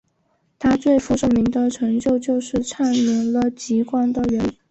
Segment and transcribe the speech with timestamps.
[0.57, 4.57] 他最负盛名的成就是阐明了极光的原理。